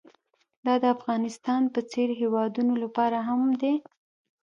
[0.65, 3.75] دا د افغانستان په څېر هېوادونو لپاره هم دی.